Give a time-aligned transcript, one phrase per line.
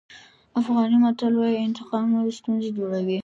[0.59, 3.19] افغاني متل وایي انتقام نورې ستونزې جوړوي.